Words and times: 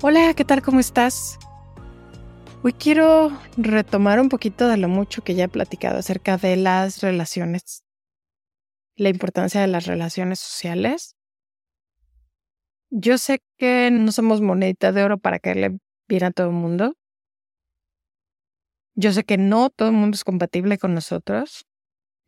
Hola, 0.00 0.32
¿qué 0.34 0.44
tal? 0.44 0.62
¿Cómo 0.62 0.78
estás? 0.78 1.40
Hoy 2.62 2.72
quiero 2.72 3.36
retomar 3.56 4.20
un 4.20 4.28
poquito 4.28 4.68
de 4.68 4.76
lo 4.76 4.86
mucho 4.86 5.22
que 5.22 5.34
ya 5.34 5.46
he 5.46 5.48
platicado 5.48 5.98
acerca 5.98 6.36
de 6.36 6.54
las 6.54 7.00
relaciones, 7.00 7.82
la 8.94 9.08
importancia 9.08 9.60
de 9.60 9.66
las 9.66 9.86
relaciones 9.86 10.38
sociales. 10.38 11.16
Yo 12.90 13.18
sé 13.18 13.40
que 13.56 13.90
no 13.90 14.12
somos 14.12 14.40
monedita 14.40 14.92
de 14.92 15.02
oro 15.02 15.18
para 15.18 15.40
caerle 15.40 15.78
bien 16.06 16.22
a 16.22 16.30
todo 16.30 16.46
el 16.46 16.54
mundo. 16.54 16.94
Yo 18.94 19.12
sé 19.12 19.24
que 19.24 19.36
no 19.36 19.68
todo 19.68 19.88
el 19.88 19.96
mundo 19.96 20.14
es 20.14 20.22
compatible 20.22 20.78
con 20.78 20.94
nosotros. 20.94 21.66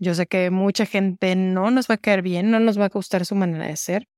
Yo 0.00 0.16
sé 0.16 0.26
que 0.26 0.50
mucha 0.50 0.86
gente 0.86 1.36
no 1.36 1.70
nos 1.70 1.88
va 1.88 1.94
a 1.94 1.98
caer 1.98 2.22
bien, 2.22 2.50
no 2.50 2.58
nos 2.58 2.80
va 2.80 2.86
a 2.86 2.88
gustar 2.88 3.24
su 3.24 3.36
manera 3.36 3.68
de 3.68 3.76
ser. 3.76 4.08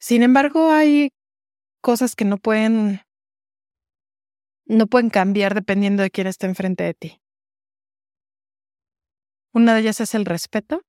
Sin 0.00 0.22
embargo, 0.22 0.70
hay 0.70 1.10
cosas 1.82 2.16
que 2.16 2.24
no 2.24 2.38
pueden 2.38 3.02
no 4.66 4.86
pueden 4.86 5.10
cambiar 5.10 5.54
dependiendo 5.54 6.02
de 6.02 6.10
quién 6.10 6.26
está 6.26 6.46
enfrente 6.46 6.84
de 6.84 6.94
ti. 6.94 7.20
Una 9.52 9.74
de 9.74 9.80
ellas 9.80 10.00
es 10.00 10.14
el 10.14 10.24
respeto 10.24 10.82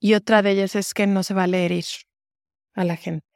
y 0.00 0.14
otra 0.14 0.42
de 0.42 0.50
ellas 0.50 0.74
es 0.74 0.92
que 0.92 1.06
no 1.06 1.22
se 1.22 1.34
vale 1.34 1.64
herir 1.64 1.84
a 2.74 2.84
la 2.84 2.96
gente. 2.96 3.26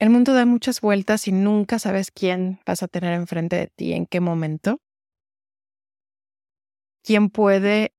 El 0.00 0.10
mundo 0.10 0.34
da 0.34 0.46
muchas 0.46 0.80
vueltas 0.80 1.28
y 1.28 1.32
nunca 1.32 1.78
sabes 1.78 2.10
quién 2.10 2.60
vas 2.66 2.82
a 2.82 2.88
tener 2.88 3.12
enfrente 3.14 3.56
de 3.56 3.66
ti, 3.68 3.92
en 3.92 4.06
qué 4.06 4.20
momento. 4.20 4.78
¿Quién 7.02 7.28
puede 7.30 7.93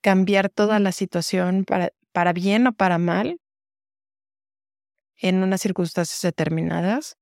cambiar 0.00 0.48
toda 0.48 0.78
la 0.78 0.92
situación 0.92 1.64
para, 1.64 1.90
para 2.12 2.32
bien 2.32 2.66
o 2.66 2.72
para 2.72 2.98
mal 2.98 3.40
en 5.16 5.42
unas 5.42 5.60
circunstancias 5.60 6.22
determinadas. 6.22 7.16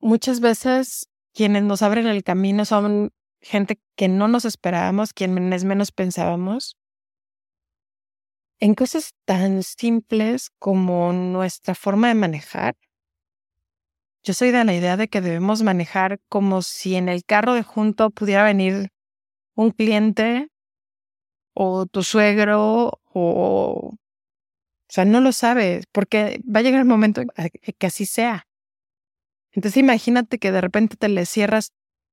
Muchas 0.00 0.40
veces 0.40 1.08
quienes 1.32 1.64
nos 1.64 1.82
abren 1.82 2.06
el 2.06 2.22
camino 2.22 2.64
son 2.64 3.10
gente 3.40 3.80
que 3.96 4.08
no 4.08 4.28
nos 4.28 4.44
esperábamos, 4.44 5.12
quienes 5.12 5.64
menos 5.64 5.92
pensábamos, 5.92 6.76
en 8.60 8.74
cosas 8.74 9.14
tan 9.24 9.62
simples 9.62 10.50
como 10.58 11.12
nuestra 11.12 11.74
forma 11.74 12.08
de 12.08 12.14
manejar. 12.14 12.76
Yo 14.22 14.32
soy 14.32 14.52
de 14.52 14.64
la 14.64 14.74
idea 14.74 14.96
de 14.96 15.08
que 15.08 15.20
debemos 15.20 15.62
manejar 15.62 16.18
como 16.28 16.62
si 16.62 16.94
en 16.94 17.08
el 17.08 17.24
carro 17.24 17.52
de 17.54 17.62
junto 17.62 18.10
pudiera 18.10 18.44
venir 18.44 18.90
un 19.54 19.70
cliente 19.70 20.48
o 21.54 21.86
tu 21.86 22.02
suegro 22.02 23.00
o... 23.12 23.96
O 24.86 24.92
sea, 24.94 25.04
no 25.06 25.20
lo 25.20 25.32
sabes, 25.32 25.86
porque 25.90 26.40
va 26.44 26.60
a 26.60 26.62
llegar 26.62 26.80
el 26.80 26.86
momento 26.86 27.22
que 27.78 27.86
así 27.86 28.06
sea. 28.06 28.46
Entonces 29.52 29.78
imagínate 29.78 30.38
que 30.38 30.52
de 30.52 30.60
repente 30.60 30.96
te 30.96 31.08
le 31.08 31.26
cierras 31.26 31.72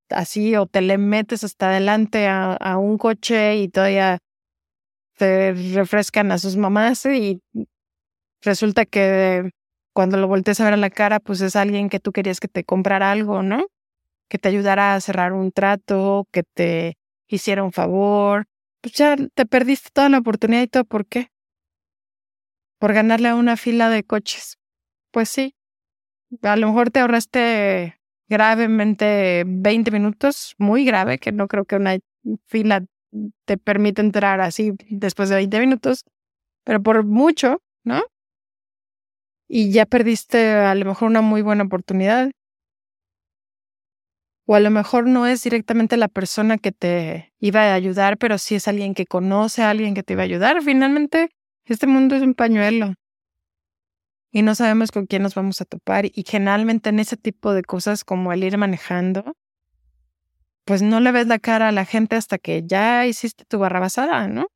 así 0.09 0.55
o 0.55 0.65
te 0.65 0.81
le 0.81 0.97
metes 0.97 1.43
hasta 1.43 1.69
adelante 1.69 2.27
a, 2.27 2.53
a 2.53 2.77
un 2.77 2.97
coche 2.97 3.57
y 3.57 3.67
todavía 3.67 4.19
te 5.17 5.53
refrescan 5.73 6.31
a 6.31 6.37
sus 6.37 6.57
mamás 6.57 7.05
y 7.05 7.41
resulta 8.41 8.85
que 8.85 9.51
cuando 9.93 10.17
lo 10.17 10.27
voltees 10.27 10.59
a 10.61 10.65
ver 10.65 10.73
a 10.73 10.77
la 10.77 10.89
cara, 10.89 11.19
pues 11.19 11.41
es 11.41 11.55
alguien 11.55 11.89
que 11.89 11.99
tú 11.99 12.11
querías 12.11 12.39
que 12.39 12.47
te 12.47 12.63
comprara 12.63 13.11
algo, 13.11 13.43
¿no? 13.43 13.67
Que 14.29 14.37
te 14.39 14.49
ayudara 14.49 14.95
a 14.95 15.01
cerrar 15.01 15.33
un 15.33 15.51
trato, 15.51 16.27
que 16.31 16.43
te 16.43 16.95
hiciera 17.35 17.63
un 17.63 17.71
favor, 17.71 18.45
pues 18.81 18.95
ya 18.95 19.15
te 19.15 19.45
perdiste 19.45 19.89
toda 19.93 20.09
la 20.09 20.19
oportunidad 20.19 20.63
y 20.63 20.67
todo. 20.67 20.85
¿Por 20.85 21.05
qué? 21.05 21.29
Por 22.79 22.93
ganarle 22.93 23.29
a 23.29 23.35
una 23.35 23.57
fila 23.57 23.89
de 23.89 24.03
coches. 24.03 24.57
Pues 25.11 25.29
sí. 25.29 25.55
A 26.43 26.55
lo 26.55 26.67
mejor 26.67 26.91
te 26.91 26.99
ahorraste 26.99 27.99
gravemente 28.29 29.43
20 29.45 29.91
minutos, 29.91 30.55
muy 30.57 30.85
grave, 30.85 31.19
que 31.19 31.31
no 31.31 31.47
creo 31.47 31.65
que 31.65 31.75
una 31.75 31.97
fila 32.47 32.85
te 33.45 33.57
permita 33.57 34.01
entrar 34.01 34.39
así 34.41 34.71
después 34.89 35.29
de 35.29 35.35
20 35.35 35.59
minutos, 35.59 36.05
pero 36.63 36.81
por 36.81 37.03
mucho, 37.05 37.61
¿no? 37.83 38.03
Y 39.49 39.71
ya 39.73 39.85
perdiste 39.85 40.51
a 40.53 40.73
lo 40.75 40.85
mejor 40.85 41.09
una 41.09 41.21
muy 41.21 41.41
buena 41.41 41.65
oportunidad 41.65 42.31
o 44.45 44.55
a 44.55 44.59
lo 44.59 44.71
mejor 44.71 45.07
no 45.07 45.27
es 45.27 45.43
directamente 45.43 45.97
la 45.97 46.07
persona 46.07 46.57
que 46.57 46.71
te 46.71 47.33
iba 47.39 47.61
a 47.61 47.73
ayudar, 47.73 48.17
pero 48.17 48.37
sí 48.37 48.55
es 48.55 48.67
alguien 48.67 48.93
que 48.93 49.05
conoce 49.05 49.61
a 49.61 49.69
alguien 49.69 49.93
que 49.93 50.03
te 50.03 50.13
iba 50.13 50.23
a 50.23 50.25
ayudar. 50.25 50.61
Finalmente, 50.61 51.29
este 51.65 51.87
mundo 51.87 52.15
es 52.15 52.21
un 52.21 52.33
pañuelo 52.33 52.95
y 54.31 54.41
no 54.41 54.55
sabemos 54.55 54.91
con 54.91 55.05
quién 55.05 55.23
nos 55.23 55.35
vamos 55.35 55.61
a 55.61 55.65
topar 55.65 56.05
y 56.05 56.23
generalmente 56.25 56.89
en 56.89 56.99
ese 56.99 57.17
tipo 57.17 57.53
de 57.53 57.63
cosas 57.63 58.03
como 58.03 58.31
el 58.33 58.43
ir 58.43 58.57
manejando, 58.57 59.35
pues 60.65 60.81
no 60.81 60.99
le 60.99 61.11
ves 61.11 61.27
la 61.27 61.39
cara 61.39 61.67
a 61.67 61.71
la 61.71 61.85
gente 61.85 62.15
hasta 62.15 62.37
que 62.37 62.63
ya 62.65 63.05
hiciste 63.05 63.45
tu 63.45 63.59
barra 63.59 63.79
basada, 63.79 64.27
¿no? 64.27 64.47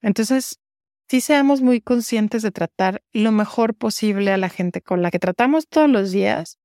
Entonces, 0.00 0.60
sí 1.08 1.20
seamos 1.20 1.60
muy 1.60 1.80
conscientes 1.80 2.42
de 2.42 2.52
tratar 2.52 3.02
lo 3.12 3.32
mejor 3.32 3.74
posible 3.74 4.32
a 4.32 4.36
la 4.36 4.48
gente 4.48 4.80
con 4.80 5.02
la 5.02 5.10
que 5.10 5.18
tratamos 5.18 5.66
todos 5.68 5.90
los 5.90 6.12
días 6.12 6.58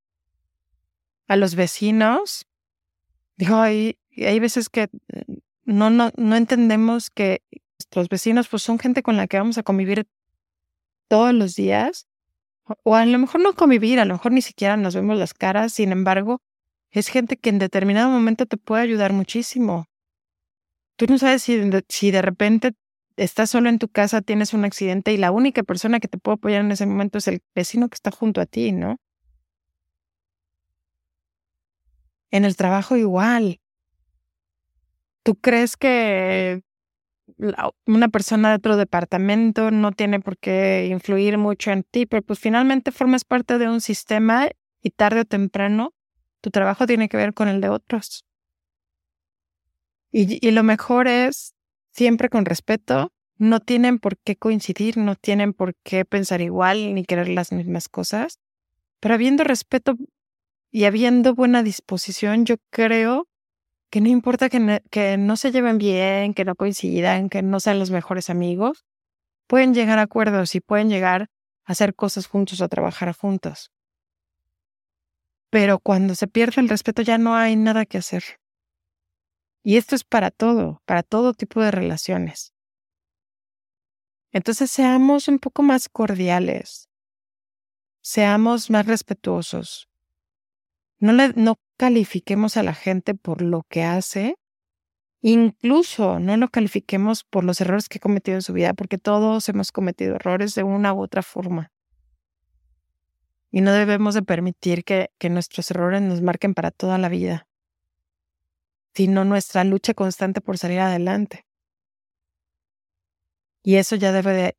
a 1.31 1.37
los 1.37 1.55
vecinos. 1.55 2.45
Digo, 3.37 3.55
hay, 3.55 3.97
hay 4.17 4.39
veces 4.41 4.67
que 4.67 4.87
mm, 4.87 5.33
no, 5.63 5.89
no, 5.89 6.11
no 6.17 6.35
entendemos 6.35 7.09
que 7.09 7.41
nuestros 7.79 8.09
vecinos 8.09 8.49
pues 8.49 8.63
son 8.63 8.77
gente 8.79 9.01
con 9.01 9.15
la 9.15 9.27
que 9.27 9.37
vamos 9.37 9.57
a 9.57 9.63
convivir 9.63 10.05
todos 11.07 11.33
los 11.33 11.55
días. 11.55 12.07
O 12.83 12.95
a 12.95 13.05
lo 13.05 13.17
mejor 13.17 13.39
no 13.39 13.53
convivir, 13.53 14.01
a 14.01 14.05
lo 14.05 14.15
mejor 14.15 14.33
ni 14.33 14.41
siquiera 14.41 14.75
nos 14.75 14.93
vemos 14.93 15.17
las 15.17 15.33
caras, 15.33 15.71
sin 15.71 15.93
embargo, 15.93 16.41
es 16.91 17.07
gente 17.07 17.37
que 17.37 17.49
en 17.49 17.59
determinado 17.59 18.09
momento 18.09 18.45
te 18.45 18.57
puede 18.57 18.83
ayudar 18.83 19.13
muchísimo. 19.13 19.85
Tú 20.97 21.05
no 21.07 21.17
sabes 21.17 21.43
si, 21.43 21.61
si 21.87 22.11
de 22.11 22.21
repente 22.21 22.73
estás 23.15 23.49
solo 23.49 23.69
en 23.69 23.79
tu 23.79 23.87
casa, 23.87 24.21
tienes 24.21 24.53
un 24.53 24.65
accidente 24.65 25.13
y 25.13 25.17
la 25.17 25.31
única 25.31 25.63
persona 25.63 26.01
que 26.01 26.09
te 26.09 26.17
puede 26.17 26.35
apoyar 26.35 26.59
en 26.59 26.71
ese 26.71 26.85
momento 26.85 27.19
es 27.19 27.27
el 27.29 27.41
vecino 27.55 27.87
que 27.87 27.95
está 27.95 28.11
junto 28.11 28.41
a 28.41 28.45
ti, 28.45 28.73
¿no? 28.73 28.97
En 32.31 32.45
el 32.45 32.55
trabajo 32.55 32.97
igual. 32.97 33.59
¿Tú 35.23 35.35
crees 35.35 35.77
que 35.77 36.63
una 37.85 38.09
persona 38.09 38.49
de 38.49 38.55
otro 38.55 38.75
departamento 38.75 39.71
no 39.71 39.91
tiene 39.91 40.19
por 40.19 40.37
qué 40.37 40.87
influir 40.89 41.37
mucho 41.37 41.71
en 41.71 41.83
ti, 41.83 42.05
pero 42.05 42.21
pues 42.23 42.39
finalmente 42.39 42.91
formas 42.91 43.23
parte 43.23 43.57
de 43.57 43.69
un 43.69 43.81
sistema 43.81 44.49
y 44.81 44.89
tarde 44.91 45.21
o 45.21 45.25
temprano 45.25 45.93
tu 46.41 46.49
trabajo 46.49 46.87
tiene 46.87 47.07
que 47.07 47.17
ver 47.17 47.33
con 47.33 47.47
el 47.47 47.61
de 47.61 47.69
otros. 47.69 48.25
Y, 50.11 50.45
y 50.45 50.51
lo 50.51 50.63
mejor 50.63 51.07
es 51.07 51.53
siempre 51.91 52.29
con 52.29 52.45
respeto. 52.45 53.13
No 53.37 53.59
tienen 53.59 53.99
por 53.99 54.17
qué 54.17 54.35
coincidir, 54.35 54.97
no 54.97 55.15
tienen 55.15 55.53
por 55.53 55.75
qué 55.83 56.03
pensar 56.03 56.41
igual 56.41 56.93
ni 56.93 57.05
querer 57.05 57.29
las 57.29 57.51
mismas 57.51 57.89
cosas, 57.89 58.39
pero 58.99 59.15
habiendo 59.15 59.43
respeto 59.43 59.95
y 60.71 60.85
habiendo 60.85 61.35
buena 61.35 61.63
disposición, 61.63 62.45
yo 62.45 62.55
creo 62.69 63.27
que 63.89 63.99
no 63.99 64.07
importa 64.07 64.49
que 64.49 65.17
no 65.17 65.35
se 65.35 65.51
lleven 65.51 65.77
bien, 65.77 66.33
que 66.33 66.45
no 66.45 66.55
coincidan, 66.55 67.29
que 67.29 67.41
no 67.41 67.59
sean 67.59 67.77
los 67.77 67.91
mejores 67.91 68.29
amigos, 68.29 68.85
pueden 69.47 69.73
llegar 69.73 69.99
a 69.99 70.03
acuerdos 70.03 70.55
y 70.55 70.61
pueden 70.61 70.89
llegar 70.89 71.23
a 71.65 71.71
hacer 71.73 71.93
cosas 71.93 72.25
juntos 72.25 72.61
o 72.61 72.63
a 72.63 72.69
trabajar 72.69 73.13
juntos. 73.13 73.69
Pero 75.49 75.79
cuando 75.79 76.15
se 76.15 76.27
pierde 76.27 76.61
el 76.61 76.69
respeto 76.69 77.01
ya 77.01 77.17
no 77.17 77.35
hay 77.35 77.57
nada 77.57 77.85
que 77.85 77.97
hacer. 77.97 78.23
Y 79.61 79.75
esto 79.75 79.95
es 79.95 80.05
para 80.05 80.31
todo, 80.31 80.81
para 80.85 81.03
todo 81.03 81.33
tipo 81.33 81.61
de 81.61 81.71
relaciones. 81.71 82.53
Entonces 84.31 84.71
seamos 84.71 85.27
un 85.27 85.39
poco 85.39 85.61
más 85.61 85.89
cordiales, 85.89 86.89
seamos 88.01 88.69
más 88.69 88.85
respetuosos. 88.85 89.90
No, 91.01 91.11
le, 91.11 91.33
no 91.35 91.59
califiquemos 91.75 92.55
a 92.55 92.63
la 92.63 92.73
gente 92.73 93.13
por 93.13 93.41
lo 93.41 93.63
que 93.67 93.83
hace, 93.83 94.35
incluso 95.21 96.19
no 96.19 96.37
lo 96.37 96.47
califiquemos 96.47 97.25
por 97.25 97.43
los 97.43 97.59
errores 97.59 97.89
que 97.89 97.97
ha 97.97 98.01
cometido 98.01 98.35
en 98.35 98.41
su 98.41 98.53
vida, 98.53 98.73
porque 98.73 98.97
todos 98.97 99.49
hemos 99.49 99.73
cometido 99.73 100.15
errores 100.15 100.55
de 100.55 100.63
una 100.63 100.93
u 100.93 101.01
otra 101.01 101.23
forma. 101.23 101.71
Y 103.51 103.59
no 103.59 103.73
debemos 103.73 104.15
de 104.15 104.21
permitir 104.21 104.85
que, 104.85 105.09
que 105.17 105.29
nuestros 105.29 105.69
errores 105.71 106.01
nos 106.01 106.21
marquen 106.21 106.53
para 106.53 106.71
toda 106.71 106.97
la 106.97 107.09
vida, 107.09 107.49
sino 108.93 109.25
nuestra 109.25 109.65
lucha 109.65 109.93
constante 109.93 110.39
por 110.39 110.57
salir 110.57 110.79
adelante. 110.79 111.45
Y 113.63 113.75
eso 113.75 113.95
ya 113.95 114.11
debe 114.11 114.55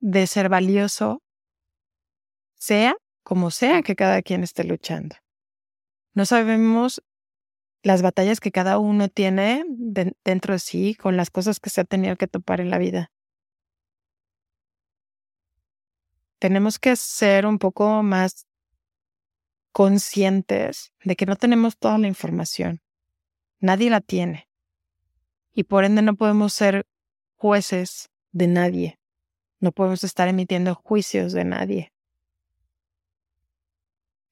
de, 0.00 0.26
ser 0.26 0.48
valioso, 0.48 1.22
sea 2.54 2.96
como 3.22 3.50
sea 3.50 3.82
que 3.82 3.96
cada 3.96 4.22
quien 4.22 4.44
esté 4.44 4.64
luchando. 4.64 5.16
No 6.16 6.24
sabemos 6.24 7.04
las 7.82 8.00
batallas 8.00 8.40
que 8.40 8.50
cada 8.50 8.78
uno 8.78 9.10
tiene 9.10 9.66
dentro 9.68 10.54
de 10.54 10.58
sí 10.58 10.94
con 10.94 11.18
las 11.18 11.28
cosas 11.28 11.60
que 11.60 11.68
se 11.68 11.82
ha 11.82 11.84
tenido 11.84 12.16
que 12.16 12.26
topar 12.26 12.62
en 12.62 12.70
la 12.70 12.78
vida. 12.78 13.12
Tenemos 16.38 16.78
que 16.78 16.96
ser 16.96 17.44
un 17.44 17.58
poco 17.58 18.02
más 18.02 18.46
conscientes 19.72 20.94
de 21.04 21.16
que 21.16 21.26
no 21.26 21.36
tenemos 21.36 21.76
toda 21.76 21.98
la 21.98 22.08
información. 22.08 22.80
Nadie 23.60 23.90
la 23.90 24.00
tiene. 24.00 24.48
Y 25.52 25.64
por 25.64 25.84
ende 25.84 26.00
no 26.00 26.16
podemos 26.16 26.54
ser 26.54 26.86
jueces 27.34 28.08
de 28.32 28.46
nadie. 28.46 28.98
No 29.60 29.70
podemos 29.70 30.02
estar 30.02 30.28
emitiendo 30.28 30.74
juicios 30.74 31.34
de 31.34 31.44
nadie. 31.44 31.92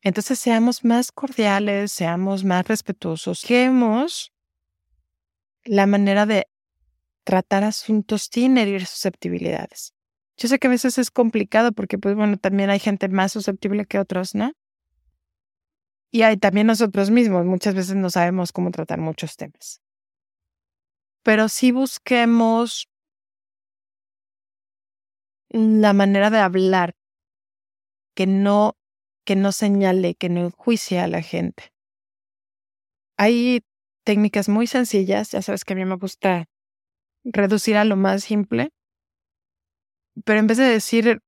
Entonces 0.05 0.39
seamos 0.39 0.85
más 0.85 1.11
cordiales, 1.11 1.91
seamos 1.91 2.45
más 2.45 2.69
respetuosos, 2.69 3.41
Busquemos 3.41 4.33
la 5.65 5.87
manera 5.87 6.27
de 6.27 6.47
tratar 7.25 7.65
asuntos 7.65 8.29
sin 8.31 8.59
herir 8.59 8.85
susceptibilidades. 8.85 9.95
Yo 10.37 10.49
sé 10.49 10.59
que 10.59 10.67
a 10.67 10.71
veces 10.71 10.99
es 10.99 11.11
complicado 11.11 11.73
porque, 11.73 11.97
pues 11.97 12.15
bueno, 12.17 12.37
también 12.37 12.69
hay 12.69 12.81
gente 12.81 13.09
más 13.09 13.33
susceptible 13.33 13.87
que 13.87 13.99
otros, 13.99 14.35
¿no? 14.35 14.53
Y 16.11 16.21
hay 16.21 16.37
también 16.37 16.67
nosotros 16.67 17.11
mismos, 17.11 17.47
muchas 17.47 17.75
veces 17.75 17.97
no 17.97 18.11
sabemos 18.11 18.53
cómo 18.53 18.71
tratar 18.71 19.01
muchos 19.01 19.37
temas. 19.37 19.81
Pero 21.23 21.49
sí 21.49 21.73
busquemos 21.73 22.89
la 25.49 25.95
manera 25.95 26.29
de 26.29 26.39
hablar 26.41 26.95
que 28.15 28.27
no, 28.27 28.77
que 29.25 29.37
no 29.37 29.53
señale, 29.53 30.15
que 30.15 30.29
no 30.29 30.41
enjuicie 30.41 31.01
a 31.01 31.09
la 31.09 31.23
gente. 31.23 31.73
Hay 33.17 33.63
técnicas 34.05 34.49
muy 34.49 34.67
sencillas, 34.67 35.31
ya 35.31 35.43
sabes 35.43 35.65
que 35.65 35.73
a 35.73 35.77
mí 35.77 35.85
me 35.85 35.97
gusta 35.97 36.47
reducir 37.25 37.77
a 37.77 37.85
lo 37.85 37.97
más 37.97 38.25
simple, 38.25 38.71
pero 40.25 40.39
en 40.39 40.47
vez 40.47 40.59
de 40.59 40.65
decir 40.65 41.21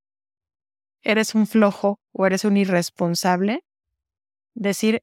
eres 1.03 1.35
un 1.35 1.47
flojo 1.47 2.01
o 2.13 2.27
eres 2.27 2.45
un 2.45 2.57
irresponsable, 2.57 3.65
decir 4.55 5.03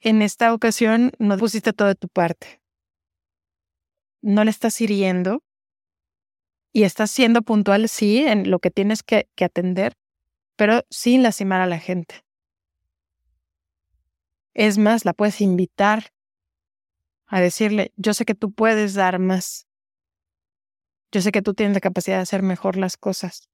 en 0.00 0.22
esta 0.22 0.52
ocasión 0.52 1.12
no 1.18 1.38
pusiste 1.38 1.72
todo 1.72 1.88
de 1.88 1.94
tu 1.94 2.08
parte. 2.08 2.60
No 4.20 4.44
le 4.44 4.50
estás 4.50 4.80
hiriendo, 4.80 5.42
y 6.72 6.84
estás 6.84 7.10
siendo 7.10 7.42
puntual, 7.42 7.88
sí, 7.88 8.18
en 8.18 8.50
lo 8.50 8.58
que 8.58 8.70
tienes 8.70 9.02
que, 9.02 9.28
atender, 9.40 9.94
pero 10.58 10.84
sin 10.90 11.22
lastimar 11.22 11.60
a 11.60 11.66
la 11.66 11.78
gente. 11.78 12.24
Es 14.54 14.76
más, 14.76 15.04
la 15.04 15.12
puedes 15.12 15.40
invitar 15.40 16.12
a 17.26 17.40
decirle, 17.40 17.92
yo 17.96 18.12
sé 18.12 18.24
que 18.24 18.34
tú 18.34 18.50
puedes 18.50 18.94
dar 18.94 19.20
más. 19.20 19.68
Yo 21.12 21.20
sé 21.20 21.30
que 21.30 21.42
tú 21.42 21.54
tienes 21.54 21.74
la 21.74 21.80
capacidad 21.80 22.16
de 22.16 22.22
hacer 22.22 22.42
mejor 22.42 22.76
las 22.76 22.96
cosas. 22.96 23.48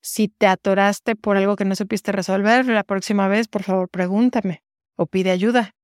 Si 0.00 0.28
te 0.28 0.46
atoraste 0.46 1.16
por 1.16 1.36
algo 1.36 1.54
que 1.54 1.66
no 1.66 1.76
supiste 1.76 2.12
resolver, 2.12 2.64
la 2.64 2.82
próxima 2.82 3.28
vez, 3.28 3.48
por 3.48 3.62
favor, 3.62 3.90
pregúntame 3.90 4.64
o 4.96 5.04
pide 5.04 5.30
ayuda. 5.30 5.74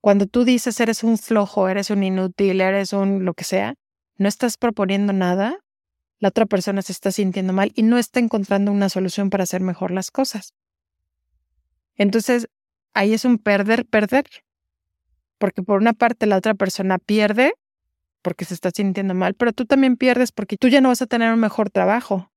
Cuando 0.00 0.26
tú 0.26 0.44
dices 0.44 0.78
eres 0.78 1.02
un 1.02 1.18
flojo, 1.18 1.68
eres 1.68 1.90
un 1.90 2.04
inútil, 2.04 2.60
eres 2.60 2.92
un 2.92 3.24
lo 3.24 3.34
que 3.34 3.42
sea, 3.42 3.74
no 4.16 4.28
estás 4.28 4.56
proponiendo 4.58 5.12
nada, 5.12 5.58
la 6.20 6.28
otra 6.28 6.46
persona 6.46 6.82
se 6.82 6.92
está 6.92 7.10
sintiendo 7.10 7.52
mal 7.52 7.72
y 7.74 7.82
no 7.82 7.98
está 7.98 8.20
encontrando 8.20 8.70
una 8.70 8.88
solución 8.90 9.30
para 9.30 9.44
hacer 9.44 9.62
mejor 9.62 9.90
las 9.90 10.10
cosas. 10.10 10.54
Entonces, 11.96 12.48
ahí 12.94 13.14
es 13.14 13.24
un 13.24 13.38
perder, 13.38 13.86
perder. 13.86 14.26
Porque 15.38 15.62
por 15.62 15.80
una 15.80 15.94
parte 15.94 16.26
la 16.26 16.36
otra 16.36 16.54
persona 16.54 16.98
pierde 16.98 17.54
porque 18.22 18.44
se 18.44 18.52
está 18.52 18.70
sintiendo 18.70 19.14
mal, 19.14 19.32
pero 19.32 19.54
tú 19.54 19.64
también 19.64 19.96
pierdes 19.96 20.30
porque 20.30 20.58
tú 20.58 20.68
ya 20.68 20.82
no 20.82 20.90
vas 20.90 21.00
a 21.00 21.06
tener 21.06 21.32
un 21.32 21.40
mejor 21.40 21.70
trabajo. 21.70 22.30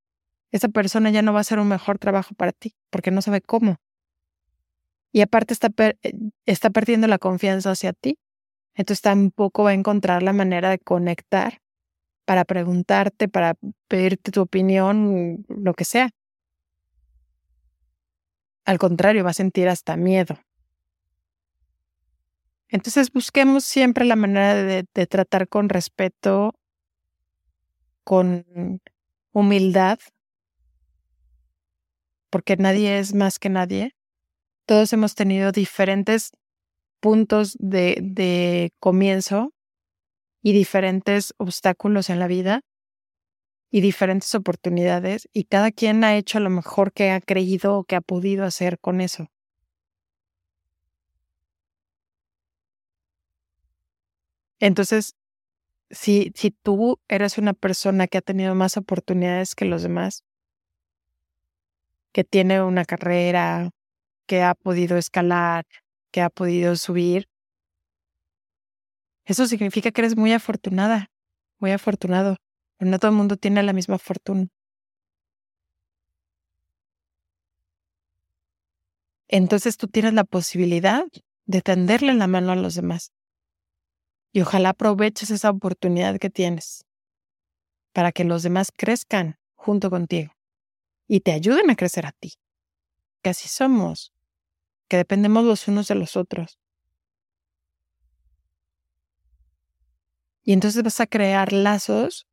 Esa 0.51 0.69
persona 0.69 1.09
ya 1.09 1.21
no 1.21 1.33
va 1.33 1.39
a 1.39 1.41
hacer 1.41 1.59
un 1.59 1.67
mejor 1.67 1.99
trabajo 1.99 2.33
para 2.35 2.53
ti 2.53 2.75
porque 2.89 3.11
no 3.11 3.21
sabe 3.21 3.41
cómo. 3.41 3.77
Y 5.11 5.19
aparte 5.19 5.53
está, 5.53 5.69
eh, 5.77 5.95
está 6.45 6.69
perdiendo 6.69 7.07
la 7.07 7.17
confianza 7.17 7.71
hacia 7.71 7.91
ti. 7.91 8.17
Entonces 8.75 9.01
tampoco 9.01 9.63
va 9.63 9.71
a 9.71 9.73
encontrar 9.73 10.23
la 10.23 10.31
manera 10.31 10.69
de 10.69 10.79
conectar 10.79 11.62
para 12.25 12.45
preguntarte, 12.45 13.27
para 13.27 13.55
pedirte 13.87 14.31
tu 14.31 14.41
opinión, 14.41 15.45
lo 15.47 15.73
que 15.73 15.85
sea. 15.85 16.09
Al 18.65 18.77
contrario, 18.77 19.23
va 19.23 19.31
a 19.31 19.33
sentir 19.33 19.67
hasta 19.67 19.97
miedo. 19.97 20.39
Entonces 22.69 23.11
busquemos 23.11 23.65
siempre 23.65 24.05
la 24.05 24.15
manera 24.15 24.55
de, 24.55 24.83
tratar 25.05 25.47
con 25.47 25.69
respeto, 25.69 26.55
con 28.03 28.81
humildad, 29.31 29.99
porque 32.29 32.57
nadie 32.57 32.97
es 32.97 33.13
más 33.13 33.37
que 33.37 33.49
nadie. 33.49 33.95
Todos 34.65 34.91
hemos 34.93 35.13
tenido 35.13 35.51
diferentes 35.51 36.31
puntos 36.99 37.55
de 37.59 38.71
comienzo 38.79 39.52
y 40.43 40.51
diferentes 40.51 41.33
obstáculos 41.37 42.09
en 42.11 42.19
la 42.19 42.27
vida 42.27 42.61
y 43.71 43.81
diferentes 43.81 44.35
oportunidades 44.35 45.27
y 45.33 45.45
cada 45.45 45.71
quien 45.71 46.03
ha 46.03 46.15
hecho 46.15 46.39
lo 46.39 46.51
mejor 46.51 46.93
que 46.93 47.09
ha 47.09 47.21
creído 47.21 47.77
o 47.77 47.83
que 47.85 47.95
ha 47.95 48.01
podido 48.01 48.45
hacer 48.45 48.77
con 48.77 49.01
eso. 49.01 49.29
Entonces, 54.59 55.15
si, 55.89 56.31
si 56.35 56.51
tú 56.51 56.99
eres 57.07 57.37
una 57.37 57.53
persona 57.53 58.07
que 58.07 58.17
ha 58.19 58.21
tenido 58.21 58.53
más 58.55 58.77
oportunidades 58.77 59.55
que 59.55 59.65
los 59.65 59.81
demás, 59.83 60.23
que 62.11 62.23
tiene 62.23 62.61
una 62.61 62.85
carrera, 62.85 63.71
que 64.27 64.43
ha 64.43 64.55
podido 64.55 64.97
escalar, 64.97 65.65
que 66.11 66.21
ha 66.21 66.29
podido 66.29 66.75
subir, 66.75 67.27
eso 69.25 69.47
significa 69.47 69.91
que 69.91 70.01
eres 70.01 70.17
muy 70.17 70.33
afortunada, 70.33 71.11
muy 71.59 71.71
afortunado, 71.71 72.37
pero 72.77 72.91
no 72.91 72.99
todo 72.99 73.11
el 73.11 73.17
mundo 73.17 73.37
tiene 73.37 73.63
la 73.63 73.73
misma 73.73 73.97
fortuna. 73.97 74.47
Entonces 79.27 79.77
tú 79.77 79.87
tienes 79.87 80.13
la 80.13 80.25
posibilidad 80.25 81.05
de 81.45 81.61
tenderle 81.61 82.13
la 82.13 82.27
mano 82.27 82.51
a 82.51 82.55
los 82.55 82.75
demás. 82.75 83.11
Y 84.31 84.41
ojalá 84.41 84.69
aproveches 84.69 85.29
esa 85.31 85.49
oportunidad 85.49 86.19
que 86.19 86.29
tienes 86.29 86.85
para 87.93 88.11
que 88.11 88.23
los 88.23 88.43
demás 88.43 88.71
crezcan 88.75 89.37
junto 89.55 89.89
contigo 89.89 90.33
y 91.07 91.21
te 91.21 91.31
ayuden 91.31 91.69
a 91.69 91.75
crecer 91.75 92.05
a 92.05 92.11
ti. 92.11 92.33
Que 93.21 93.29
así 93.29 93.47
somos, 93.47 94.13
que 94.89 94.97
dependemos 94.97 95.45
los 95.45 95.67
unos 95.67 95.87
de 95.87 95.95
los 95.95 96.17
otros. 96.17 96.59
Y 100.43 100.53
entonces 100.53 100.83
vas 100.83 100.99
a 100.99 101.07
crear 101.07 101.53
lazos 101.53 102.27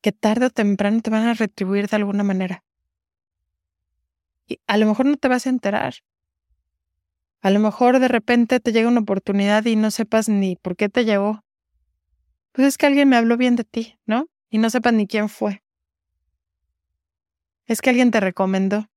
que 0.00 0.12
tarde 0.12 0.46
o 0.46 0.50
temprano 0.50 1.00
te 1.02 1.10
van 1.10 1.26
a 1.26 1.34
retribuir 1.34 1.88
de 1.88 1.96
alguna 1.96 2.24
manera. 2.24 2.64
Y 4.46 4.60
a 4.66 4.78
lo 4.78 4.86
mejor 4.86 5.06
no 5.06 5.16
te 5.16 5.28
vas 5.28 5.46
a 5.46 5.50
enterar, 5.50 5.94
A 7.40 7.50
lo 7.50 7.60
mejor 7.60 8.00
de 8.00 8.08
repente 8.08 8.58
te 8.58 8.72
llega 8.72 8.88
una 8.88 9.00
oportunidad 9.00 9.64
y 9.64 9.76
no 9.76 9.90
sepas 9.90 10.28
ni 10.28 10.56
por 10.56 10.74
qué 10.74 10.88
te 10.88 11.04
llegó. 11.04 11.44
Pues 12.52 12.66
es 12.66 12.78
que 12.78 12.86
alguien 12.86 13.08
me 13.08 13.16
habló 13.16 13.36
bien 13.36 13.54
de 13.54 13.64
ti, 13.64 13.98
¿no? 14.06 14.26
Y 14.50 14.58
no 14.58 14.70
sepas 14.70 14.92
ni 14.92 15.06
quién 15.06 15.28
fue. 15.28 15.62
Es 17.66 17.80
que 17.80 17.90
alguien 17.90 18.10
te 18.10 18.18
recomendó. 18.18 18.88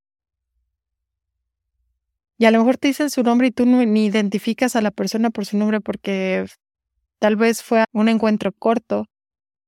Y 2.39 2.45
a 2.45 2.51
lo 2.51 2.57
mejor 2.57 2.77
te 2.77 2.87
dicen 2.87 3.11
su 3.11 3.21
nombre 3.21 3.47
y 3.47 3.51
tú 3.51 3.67
ni 3.67 4.05
identificas 4.05 4.75
a 4.75 4.81
la 4.81 4.89
persona 4.89 5.29
por 5.29 5.45
su 5.45 5.57
nombre 5.57 5.79
porque 5.79 6.47
tal 7.21 7.35
vez 7.35 7.61
fue 7.61 7.85
un 7.93 8.09
encuentro 8.09 8.51
corto, 8.51 9.05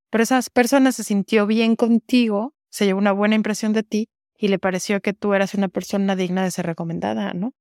pero 0.09 0.23
esa 0.23 0.41
persona 0.51 0.91
se 0.91 1.03
sintió 1.03 1.45
bien 1.45 1.75
contigo, 1.75 2.55
se 2.71 2.85
llevó 2.85 2.97
una 2.97 3.11
buena 3.11 3.35
impresión 3.35 3.73
de 3.73 3.83
ti 3.83 4.09
y 4.35 4.47
le 4.47 4.57
pareció 4.57 5.01
que 5.01 5.13
tú 5.13 5.35
eras 5.35 5.53
una 5.53 5.67
persona 5.67 6.15
digna 6.15 6.43
de 6.43 6.49
ser 6.49 6.65
recomendada, 6.65 7.31
¿no? 7.33 7.53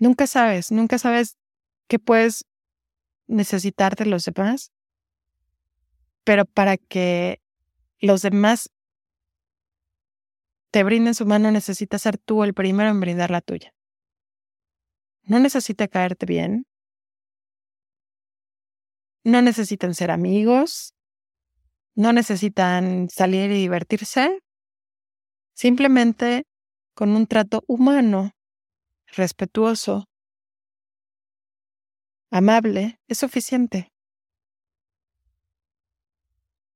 Nunca 0.00 0.26
sabes, 0.26 0.72
nunca 0.72 0.98
sabes 0.98 1.36
qué 1.86 2.00
puedes 2.00 2.46
necesitar 3.28 3.94
de 3.94 4.06
los 4.06 4.24
demás, 4.24 4.72
pero 6.24 6.46
para 6.46 6.78
que 6.78 7.40
los 8.00 8.22
demás 8.22 8.70
te 10.72 10.82
brinden 10.82 11.14
su 11.14 11.26
mano 11.26 11.52
necesitas 11.52 12.02
ser 12.02 12.18
tú 12.18 12.42
el 12.42 12.54
primero 12.54 12.90
en 12.90 12.98
brindar 12.98 13.30
la 13.30 13.40
tuya. 13.40 13.72
No 15.22 15.38
necesita 15.38 15.86
caerte 15.86 16.26
bien. 16.26 16.66
No 19.24 19.42
necesitan 19.42 19.94
ser 19.94 20.10
amigos. 20.10 20.94
No 21.94 22.12
necesitan 22.12 23.08
salir 23.10 23.50
y 23.50 23.58
divertirse. 23.58 24.40
Simplemente 25.54 26.46
con 26.94 27.10
un 27.10 27.26
trato 27.26 27.62
humano 27.66 28.32
respetuoso, 29.06 30.08
amable, 32.30 32.98
es 33.08 33.18
suficiente. 33.18 33.92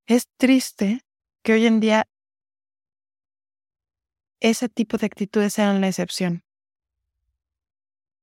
Es 0.05 0.27
triste 0.37 1.01
que 1.41 1.53
hoy 1.53 1.65
en 1.65 1.79
día 1.79 2.07
ese 4.39 4.69
tipo 4.69 4.97
de 4.97 5.07
actitudes 5.07 5.53
sean 5.53 5.81
la 5.81 5.87
excepción. 5.87 6.43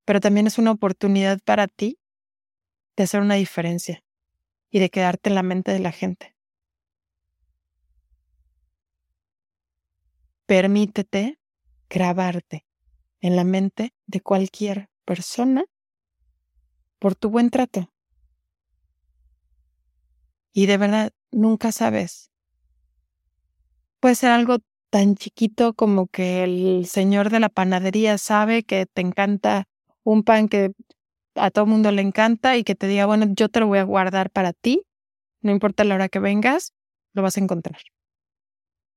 Pero 0.04 0.20
también 0.20 0.46
es 0.46 0.58
una 0.58 0.70
oportunidad 0.70 1.40
para 1.44 1.66
ti 1.66 1.98
de 2.96 3.04
hacer 3.04 3.20
una 3.20 3.34
diferencia 3.34 4.04
y 4.72 4.80
de 4.80 4.90
quedarte 4.90 5.28
en 5.28 5.36
la 5.36 5.42
mente 5.44 5.70
de 5.70 5.78
la 5.78 5.92
gente. 5.92 6.34
Permítete 10.46 11.38
grabarte 11.88 12.66
en 13.20 13.36
la 13.36 13.44
mente 13.44 13.94
de 14.06 14.20
cualquier 14.20 14.88
persona 15.04 15.64
por 16.98 17.14
tu 17.14 17.28
buen 17.28 17.50
trato. 17.50 17.92
Y 20.54 20.66
de 20.66 20.78
verdad, 20.78 21.12
nunca 21.30 21.70
sabes. 21.70 22.30
Puede 24.00 24.14
ser 24.14 24.30
algo 24.30 24.58
tan 24.90 25.16
chiquito 25.16 25.74
como 25.74 26.06
que 26.06 26.44
el 26.44 26.86
señor 26.86 27.30
de 27.30 27.40
la 27.40 27.48
panadería 27.50 28.16
sabe 28.18 28.62
que 28.62 28.86
te 28.86 29.02
encanta 29.02 29.68
un 30.02 30.22
pan 30.22 30.48
que 30.48 30.72
a 31.34 31.50
todo 31.50 31.66
mundo 31.66 31.90
le 31.90 32.02
encanta 32.02 32.56
y 32.56 32.64
que 32.64 32.74
te 32.74 32.86
diga, 32.86 33.06
bueno, 33.06 33.26
yo 33.30 33.48
te 33.48 33.60
lo 33.60 33.66
voy 33.66 33.78
a 33.78 33.84
guardar 33.84 34.30
para 34.30 34.52
ti, 34.52 34.82
no 35.40 35.50
importa 35.50 35.84
la 35.84 35.94
hora 35.94 36.08
que 36.08 36.18
vengas, 36.18 36.72
lo 37.14 37.22
vas 37.22 37.36
a 37.36 37.40
encontrar. 37.40 37.80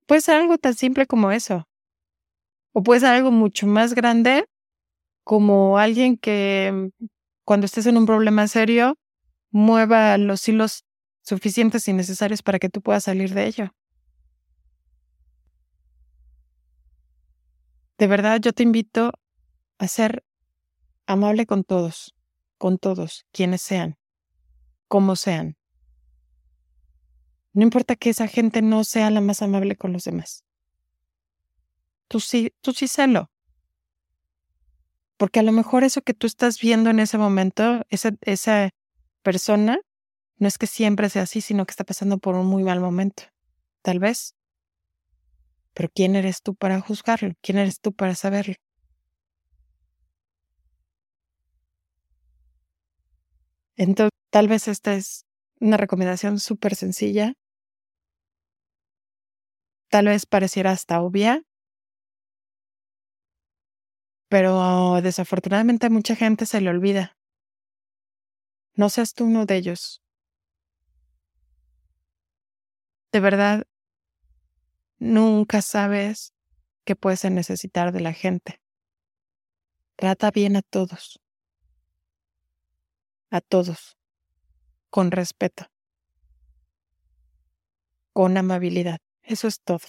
Puede 0.06 0.22
ser 0.22 0.36
algo 0.36 0.58
tan 0.58 0.76
simple 0.76 1.08
como 1.08 1.32
eso. 1.32 1.68
O 2.74 2.84
puede 2.84 3.00
ser 3.00 3.10
algo 3.10 3.32
mucho 3.32 3.68
más 3.68 3.94
grande, 3.94 4.46
como 5.24 5.78
alguien 5.78 6.18
que 6.18 6.72
mm, 6.74 7.06
cuando 7.46 7.66
estés 7.66 7.88
en 7.88 7.98
un 7.98 8.06
problema 8.06 8.48
serio, 8.48 8.98
mueva 9.52 10.18
los 10.18 10.48
hilos 10.48 10.84
suficientes 11.22 11.88
y 11.88 11.94
necesarios 11.94 12.44
para 12.44 12.60
que 12.60 12.70
tú 12.70 12.82
puedas 12.82 13.06
salir 13.06 13.34
de 13.34 13.48
ello. 13.48 13.72
De 17.98 18.08
verdad, 18.08 18.40
yo 18.42 18.52
te 18.52 18.64
invito 18.64 19.14
a 19.80 19.88
ser 19.88 20.24
amable 21.08 21.46
con 21.46 21.64
todos, 21.64 22.14
con 22.58 22.78
todos, 22.78 23.26
quienes 23.32 23.62
sean, 23.62 23.98
como 24.88 25.16
sean. 25.16 25.58
No 27.54 27.64
importa 27.64 27.96
que 27.96 28.10
esa 28.10 28.28
gente 28.28 28.62
no 28.62 28.84
sea 28.84 29.10
la 29.10 29.22
más 29.22 29.42
amable 29.42 29.76
con 29.76 29.94
los 29.94 30.04
demás 30.04 30.46
tú 32.08 32.20
sí, 32.20 32.54
tú 32.62 32.74
sí 32.74 32.88
sélo. 32.88 33.30
Porque 35.18 35.40
a 35.40 35.44
lo 35.44 35.52
mejor 35.52 35.84
eso 35.84 36.02
que 36.02 36.14
tú 36.14 36.28
estás 36.28 36.60
viendo 36.60 36.90
en 36.90 37.00
ese 37.00 37.18
momento, 37.18 37.86
esa, 37.90 38.12
esa 38.22 38.70
persona, 39.22 39.80
no 40.38 40.48
es 40.48 40.58
que 40.58 40.68
siempre 40.68 41.10
sea 41.10 41.24
así, 41.24 41.42
sino 41.42 41.66
que 41.66 41.72
está 41.72 41.86
pasando 41.86 42.18
por 42.18 42.36
un 42.36 42.48
muy 42.48 42.64
mal 42.64 42.82
momento. 42.82 43.24
Tal 43.82 44.00
vez. 44.00 44.36
Pero 45.74 45.90
¿quién 45.94 46.16
eres 46.16 46.42
tú 46.42 46.56
para 46.56 46.82
juzgarlo? 46.82 47.34
¿Quién 47.42 47.58
eres 47.58 47.80
tú 47.80 47.94
para 47.94 48.16
saberlo? 48.16 48.56
Entonces, 53.78 54.12
tal 54.32 54.48
vez 54.48 54.68
esta 54.68 54.94
es 54.96 55.26
una 55.60 55.78
recomendación 55.78 56.40
súper 56.40 56.76
sencilla. 56.76 57.34
Tal 59.90 60.06
vez 60.06 60.28
pareciera 60.28 60.70
hasta 60.72 61.02
obvia, 61.02 61.42
pero 64.30 65.02
desafortunadamente 65.02 65.88
a 65.88 65.90
mucha 65.90 66.16
gente 66.16 66.46
se 66.46 66.62
le 66.62 66.70
olvida. 66.70 67.18
No 68.76 68.90
seas 68.90 69.14
tú 69.14 69.26
uno 69.26 69.46
de 69.46 69.58
ellos. 69.58 70.02
De 73.12 73.20
verdad, 73.20 73.66
nunca 75.00 75.62
sabes 75.62 76.34
qué 76.86 76.96
puedes 76.96 77.24
necesitar 77.26 77.92
de 77.94 78.02
la 78.02 78.14
gente. 78.14 78.62
Trata 79.98 80.32
bien 80.32 80.56
a 80.56 80.62
todos. 80.62 81.20
A 83.32 83.42
todos. 83.42 83.98
Con 84.90 85.12
respeto. 85.12 85.68
Con 88.14 88.38
amabilidad. 88.38 89.00
Eso 89.24 89.48
es 89.48 89.60
todo. 89.62 89.88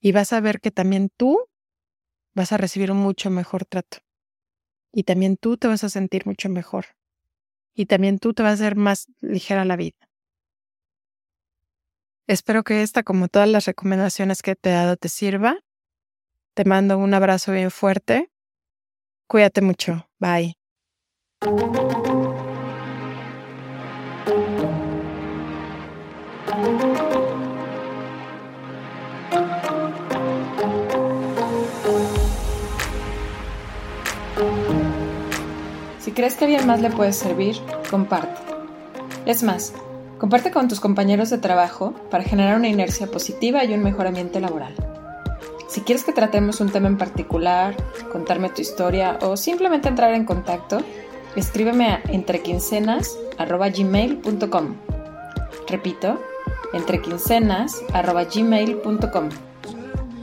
Y 0.00 0.12
vas 0.12 0.32
a 0.32 0.40
ver 0.40 0.60
que 0.60 0.70
también 0.70 1.10
tú 1.16 1.48
vas 2.34 2.52
a 2.52 2.58
recibir 2.58 2.90
un 2.90 2.98
mucho 2.98 3.30
mejor 3.30 3.64
trato. 3.64 3.98
Y 4.92 5.04
también 5.04 5.36
tú 5.36 5.56
te 5.56 5.68
vas 5.68 5.84
a 5.84 5.88
sentir 5.88 6.26
mucho 6.26 6.48
mejor. 6.48 6.86
Y 7.74 7.86
también 7.86 8.18
tú 8.18 8.34
te 8.34 8.42
vas 8.42 8.52
a 8.52 8.64
hacer 8.64 8.76
más 8.76 9.06
ligera 9.20 9.64
la 9.64 9.76
vida. 9.76 9.96
Espero 12.26 12.64
que 12.64 12.82
esta, 12.82 13.02
como 13.02 13.28
todas 13.28 13.48
las 13.48 13.66
recomendaciones 13.66 14.42
que 14.42 14.56
te 14.56 14.70
he 14.70 14.72
dado, 14.72 14.96
te 14.96 15.08
sirva. 15.08 15.58
Te 16.54 16.64
mando 16.64 16.98
un 16.98 17.12
abrazo 17.12 17.52
bien 17.52 17.70
fuerte. 17.70 18.30
Cuídate 19.26 19.60
mucho. 19.60 20.08
Bye. 20.18 20.56
Crees 36.14 36.36
que 36.36 36.44
a 36.44 36.48
alguien 36.48 36.66
más 36.66 36.80
le 36.80 36.90
puede 36.90 37.12
servir, 37.12 37.56
comparte. 37.90 38.40
Es 39.26 39.42
más, 39.42 39.74
comparte 40.18 40.50
con 40.50 40.68
tus 40.68 40.80
compañeros 40.80 41.28
de 41.28 41.38
trabajo 41.38 41.92
para 42.10 42.24
generar 42.24 42.56
una 42.56 42.68
inercia 42.68 43.08
positiva 43.08 43.64
y 43.64 43.74
un 43.74 43.82
mejor 43.82 44.06
ambiente 44.06 44.40
laboral. 44.40 44.74
Si 45.68 45.82
quieres 45.82 46.04
que 46.04 46.12
tratemos 46.12 46.60
un 46.60 46.70
tema 46.70 46.88
en 46.88 46.96
particular, 46.96 47.76
contarme 48.12 48.48
tu 48.48 48.62
historia 48.62 49.18
o 49.22 49.36
simplemente 49.36 49.88
entrar 49.88 50.14
en 50.14 50.24
contacto, 50.24 50.78
escríbeme 51.36 51.86
a 51.86 52.02
entrequincenas.gmail.com. 52.08 54.74
Repito, 55.68 56.20
entrequincenas.gmail.com. 56.72 59.28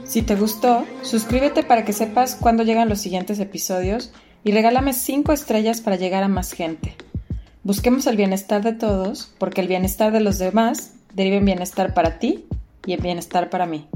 Si 0.04 0.22
te 0.22 0.36
gustó, 0.36 0.84
suscríbete 1.02 1.62
para 1.62 1.84
que 1.84 1.92
sepas 1.92 2.34
cuándo 2.34 2.62
llegan 2.62 2.88
los 2.88 3.00
siguientes 3.00 3.38
episodios 3.40 4.12
y 4.44 4.52
regálame 4.52 4.92
5 4.92 5.32
estrellas 5.32 5.80
para 5.80 5.96
llegar 5.96 6.22
a 6.22 6.28
más 6.28 6.52
gente. 6.52 6.94
Busquemos 7.62 8.06
el 8.06 8.16
bienestar 8.16 8.62
de 8.62 8.72
todos, 8.72 9.32
porque 9.38 9.60
el 9.60 9.68
bienestar 9.68 10.12
de 10.12 10.20
los 10.20 10.38
demás 10.38 10.94
deriva 11.14 11.36
en 11.36 11.44
bienestar 11.44 11.94
para 11.94 12.18
ti 12.18 12.46
y 12.84 12.92
en 12.92 13.00
bienestar 13.00 13.50
para 13.50 13.66
mí. 13.66 13.86